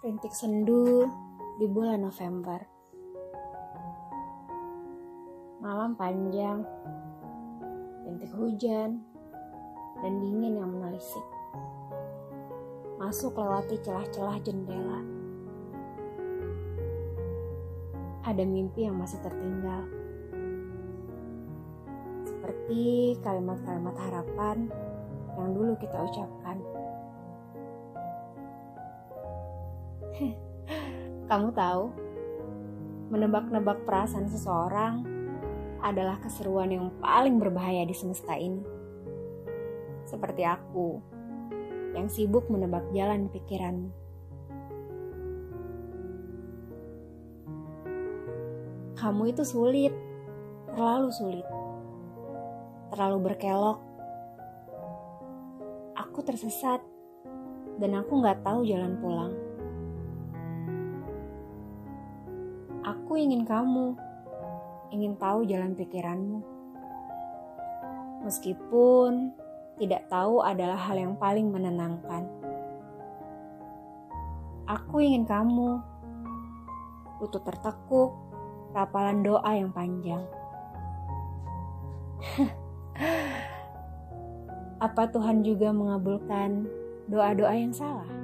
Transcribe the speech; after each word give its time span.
Rintik 0.00 0.32
sendu 0.32 1.12
di 1.60 1.68
bulan 1.68 2.00
November. 2.00 2.56
Malam 5.60 5.92
panjang, 5.92 6.64
rintik 8.08 8.32
hujan, 8.32 9.04
dan 10.00 10.12
dingin 10.24 10.56
yang 10.56 10.72
menelisik. 10.72 11.20
Masuk 12.96 13.36
lewati 13.36 13.76
celah-celah 13.84 14.40
jendela. 14.40 15.04
Ada 18.24 18.40
mimpi 18.40 18.88
yang 18.88 18.96
masih 18.96 19.20
tertinggal. 19.20 19.84
Seperti 22.24 23.20
kalimat-kalimat 23.20 24.00
harapan 24.00 24.64
yang 25.36 25.52
dulu 25.52 25.76
kita 25.76 26.08
ucapkan. 26.08 26.79
Kamu 31.30 31.48
tahu, 31.56 31.84
menebak-nebak 33.10 33.82
perasaan 33.88 34.28
seseorang 34.28 35.02
adalah 35.80 36.20
keseruan 36.20 36.70
yang 36.70 36.86
paling 37.00 37.40
berbahaya 37.40 37.88
di 37.88 37.96
semesta 37.96 38.36
ini. 38.36 38.60
Seperti 40.04 40.44
aku, 40.44 41.00
yang 41.96 42.06
sibuk 42.06 42.46
menebak 42.52 42.84
jalan 42.92 43.26
pikiranmu. 43.32 43.90
Kamu 49.00 49.32
itu 49.32 49.42
sulit, 49.48 49.96
terlalu 50.76 51.08
sulit, 51.08 51.46
terlalu 52.92 53.32
berkelok. 53.32 53.80
Aku 55.96 56.20
tersesat, 56.20 56.84
dan 57.80 57.96
aku 57.96 58.20
nggak 58.20 58.44
tahu 58.44 58.60
jalan 58.68 59.00
pulang. 59.00 59.49
Aku 62.90 63.14
ingin 63.14 63.46
kamu, 63.46 63.94
ingin 64.90 65.14
tahu 65.14 65.46
jalan 65.46 65.78
pikiranmu. 65.78 66.42
Meskipun 68.26 69.30
tidak 69.78 70.10
tahu 70.10 70.42
adalah 70.42 70.74
hal 70.74 70.98
yang 70.98 71.14
paling 71.14 71.54
menenangkan. 71.54 72.26
Aku 74.66 74.98
ingin 74.98 75.22
kamu, 75.22 75.78
lutut 77.22 77.46
tertekuk, 77.46 78.10
rapalan 78.74 79.22
doa 79.22 79.54
yang 79.54 79.70
panjang. 79.70 80.26
Apa 84.90 85.06
Tuhan 85.14 85.46
juga 85.46 85.70
mengabulkan 85.70 86.66
doa-doa 87.06 87.54
yang 87.54 87.70
salah? 87.70 88.19